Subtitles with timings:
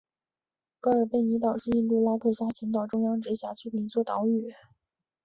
[0.79, 4.51] 格尔贝尼岛是印度拉克沙群岛中央直辖区的一座岛屿。